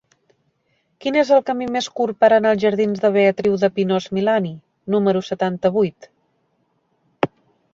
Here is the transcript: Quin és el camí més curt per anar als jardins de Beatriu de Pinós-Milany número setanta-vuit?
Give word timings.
Quin 1.03 1.17
és 1.23 1.31
el 1.35 1.41
camí 1.49 1.67
més 1.75 1.89
curt 1.99 2.17
per 2.23 2.29
anar 2.37 2.53
als 2.53 2.63
jardins 2.63 3.03
de 3.03 3.11
Beatriu 3.17 3.59
de 3.65 3.69
Pinós-Milany 3.75 4.49
número 4.95 5.23
setanta-vuit? 5.29 6.09